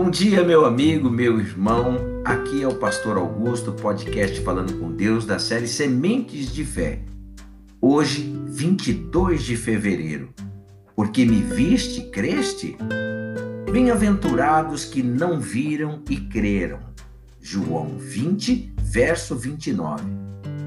[0.00, 1.96] Bom dia, meu amigo, meu irmão.
[2.24, 7.00] Aqui é o Pastor Augusto, podcast Falando com Deus da série Sementes de Fé.
[7.80, 10.28] Hoje, 22 de fevereiro.
[10.94, 12.76] Porque me viste, creste?
[13.72, 16.78] Bem-aventurados que não viram e creram.
[17.40, 20.04] João 20, verso 29.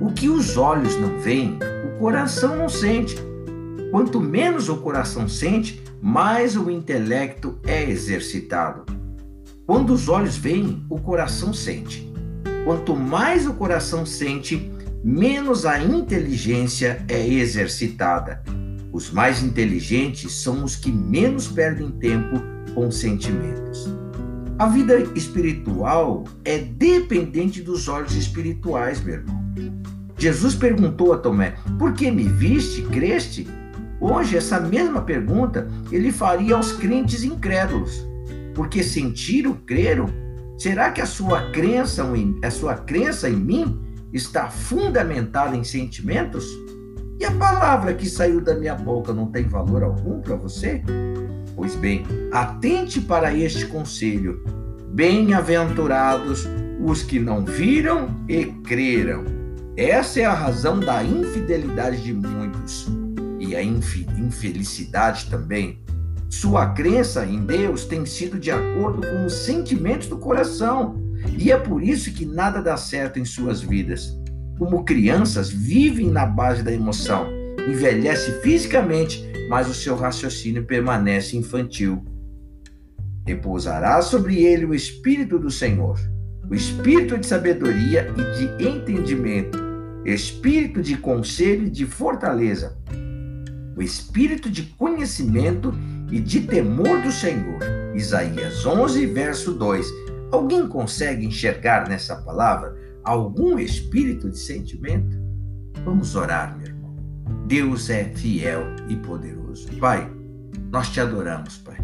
[0.00, 3.16] O que os olhos não veem, o coração não sente.
[3.90, 8.95] Quanto menos o coração sente, mais o intelecto é exercitado.
[9.66, 12.08] Quando os olhos veem, o coração sente.
[12.64, 14.70] Quanto mais o coração sente,
[15.02, 18.44] menos a inteligência é exercitada.
[18.92, 22.40] Os mais inteligentes são os que menos perdem tempo
[22.74, 23.88] com sentimentos.
[24.56, 29.44] A vida espiritual é dependente dos olhos espirituais, meu irmão.
[30.16, 33.48] Jesus perguntou a Tomé: Por que me viste, creste?
[34.00, 38.05] Hoje, essa mesma pergunta ele faria aos crentes incrédulos
[38.56, 40.08] porque sentiram, creram?
[40.56, 42.02] Será que a sua crença,
[42.42, 43.78] a sua crença em mim
[44.14, 46.46] está fundamentada em sentimentos?
[47.20, 50.82] E a palavra que saiu da minha boca não tem valor algum para você?
[51.54, 54.42] Pois bem, atente para este conselho.
[54.88, 56.48] Bem-aventurados
[56.82, 59.24] os que não viram e creram.
[59.76, 62.88] Essa é a razão da infidelidade de muitos
[63.38, 65.84] e a infelicidade também
[66.28, 71.00] sua crença em Deus tem sido de acordo com os sentimentos do coração.
[71.38, 74.16] E é por isso que nada dá certo em suas vidas.
[74.58, 77.26] Como crianças, vivem na base da emoção.
[77.68, 82.04] Envelhece fisicamente, mas o seu raciocínio permanece infantil.
[83.26, 85.98] Repousará sobre ele o Espírito do Senhor,
[86.48, 89.58] o Espírito de sabedoria e de entendimento,
[90.04, 92.78] Espírito de conselho e de fortaleza,
[93.76, 97.58] o Espírito de conhecimento e de temor do Senhor.
[97.94, 99.86] Isaías 11, verso 2.
[100.30, 105.16] Alguém consegue enxergar nessa palavra algum espírito de sentimento?
[105.84, 106.96] Vamos orar, meu irmão.
[107.46, 109.68] Deus é fiel e poderoso.
[109.78, 110.10] Pai,
[110.70, 111.78] nós te adoramos, Pai.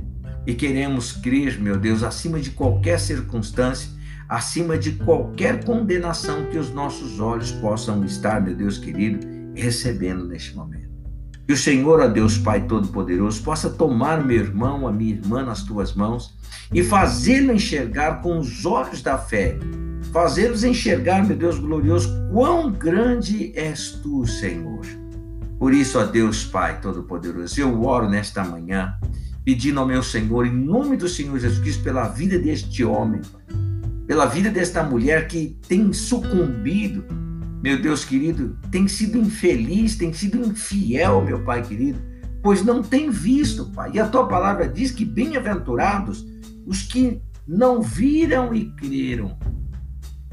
[0.47, 3.91] E queremos crer, meu Deus, acima de qualquer circunstância,
[4.29, 9.25] acima de qualquer condenação que os nossos olhos possam estar, meu Deus querido,
[9.55, 10.92] recebendo neste momento.
[11.47, 15.63] Que o Senhor, ó Deus Pai Todo-Poderoso, possa tomar meu irmão, a minha irmã nas
[15.63, 16.35] tuas mãos
[16.73, 19.59] e fazê-lo enxergar com os olhos da fé.
[20.13, 24.87] Fazê-los enxergar, meu Deus glorioso, quão grande és tu, Senhor.
[25.59, 28.95] Por isso, ó Deus Pai Todo-Poderoso, eu oro nesta manhã,
[29.45, 33.21] pedindo ao meu Senhor, em nome do Senhor Jesus Cristo, pela vida deste homem,
[34.07, 37.05] pela vida desta mulher que tem sucumbido
[37.63, 42.01] meu Deus querido, tem sido infeliz, tem sido infiel, meu Pai querido,
[42.43, 43.93] pois não tem visto, Pai.
[43.95, 46.27] E a tua palavra diz que bem-aventurados
[46.67, 49.39] os que não viram e creram.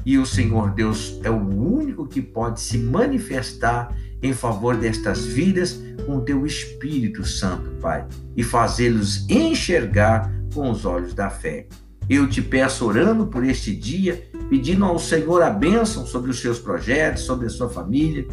[0.04, 5.80] E o Senhor Deus é o único que pode se manifestar em favor destas vidas
[6.06, 11.66] com teu Espírito Santo, Pai, e fazê-los enxergar com os olhos da fé.
[12.08, 16.58] Eu te peço, orando por este dia, pedindo ao Senhor a bênção sobre os seus
[16.58, 18.26] projetos, sobre a sua família,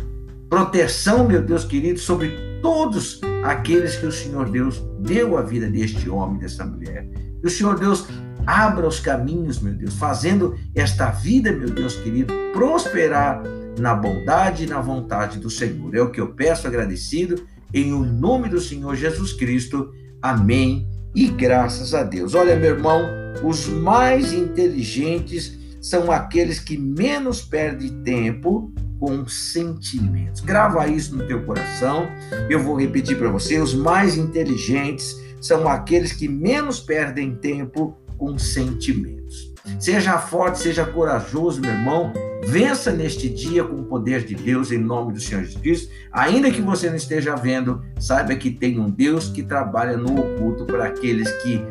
[0.50, 6.10] proteção, meu Deus querido, sobre todos aqueles que o Senhor Deus deu a vida deste
[6.10, 7.08] homem, dessa mulher.
[7.40, 8.08] Que o Senhor Deus
[8.48, 13.44] abra os caminhos, meu Deus, fazendo esta vida, meu Deus querido, prosperar
[13.78, 15.96] na bondade e na vontade do Senhor.
[15.96, 19.92] É o que eu peço agradecido em o nome do Senhor Jesus Cristo.
[20.20, 20.90] Amém.
[21.14, 22.34] E graças a Deus.
[22.34, 23.06] Olha, meu irmão,
[23.44, 30.42] os mais inteligentes são aqueles que menos perdem tempo com sentimentos.
[30.42, 32.08] Grava isso no teu coração.
[32.50, 38.38] Eu vou repetir para você: os mais inteligentes são aqueles que menos perdem tempo com
[38.38, 39.54] sentimentos.
[39.80, 42.14] Seja forte, seja corajoso, meu irmão.
[42.46, 45.94] Vença neste dia com o poder de Deus em nome do Senhor Jesus Cristo.
[46.12, 50.66] Ainda que você não esteja vendo, saiba que tem um Deus que trabalha no oculto
[50.66, 51.62] para aqueles que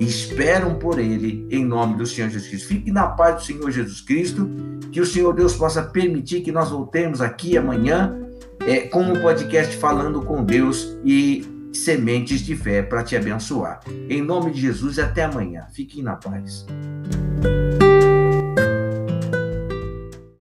[0.00, 2.68] esperam por Ele em nome do Senhor Jesus Cristo.
[2.68, 4.50] Fique na paz do Senhor Jesus Cristo,
[4.90, 8.18] que o Senhor Deus possa permitir que nós voltemos aqui amanhã
[8.66, 13.80] é, com um podcast falando com Deus e sementes de fé para te abençoar.
[14.08, 15.66] Em nome de Jesus, até amanhã.
[15.72, 16.66] Fiquem na paz.